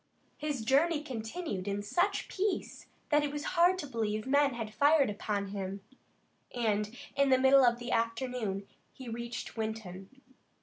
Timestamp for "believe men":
3.85-4.55